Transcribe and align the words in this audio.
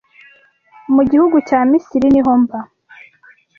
Mu 0.95 1.03
gihugu 1.09 1.37
cya 1.47 1.59
Misiri 1.69 2.07
niho 2.13 2.31
mba 2.41 2.59